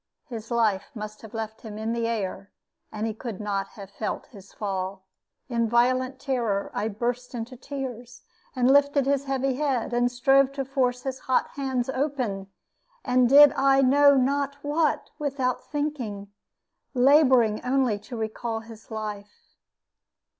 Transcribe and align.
His 0.25 0.49
life 0.49 0.89
must 0.95 1.21
have 1.21 1.35
left 1.35 1.61
him 1.61 1.77
in 1.77 1.93
the 1.93 2.07
air, 2.07 2.49
and 2.91 3.05
he 3.05 3.13
could 3.13 3.39
not 3.39 3.67
even 3.73 3.81
have 3.83 3.91
felt 3.91 4.25
his 4.31 4.51
fall. 4.51 5.05
In 5.47 5.69
violent 5.69 6.19
terror, 6.19 6.71
I 6.73 6.87
burst 6.87 7.35
into 7.35 7.55
tears, 7.55 8.23
and 8.55 8.71
lifted 8.73 9.05
his 9.05 9.25
heavy 9.25 9.57
head, 9.57 9.93
and 9.93 10.11
strove 10.11 10.53
to 10.53 10.65
force 10.65 11.03
his 11.03 11.19
hot 11.19 11.49
hands 11.49 11.87
open, 11.87 12.47
and 13.05 13.29
did 13.29 13.51
I 13.53 13.81
know 13.81 14.15
not 14.15 14.55
what, 14.63 15.11
without 15.19 15.69
thinking, 15.71 16.31
laboring 16.95 17.63
only 17.63 17.99
to 17.99 18.17
recall 18.17 18.61
his 18.61 18.89
life. 18.89 19.51